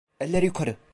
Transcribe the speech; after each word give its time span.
Eller 0.19 0.43
yukarı. 0.43 0.75